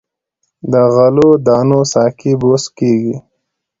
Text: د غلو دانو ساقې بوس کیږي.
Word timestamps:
د 0.71 0.73
غلو 0.95 1.27
دانو 1.45 1.79
ساقې 1.93 2.33
بوس 2.41 2.63
کیږي. 2.77 3.15